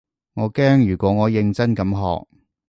[0.33, 2.27] 我驚如果我認真咁學